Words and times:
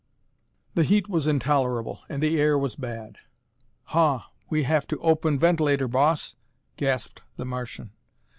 The 0.73 0.81
heat 0.83 1.07
was 1.07 1.27
intolerable 1.27 2.01
and 2.09 2.23
the 2.23 2.39
air 2.41 2.57
was 2.57 2.75
bad. 2.75 3.19
"Haw, 3.83 4.31
we 4.49 4.63
have 4.63 4.87
to 4.87 4.97
open 4.97 5.37
vent'lator, 5.37 5.87
Boss!" 5.87 6.33
gasped 6.75 7.21
the 7.37 7.45
Martian. 7.45 7.91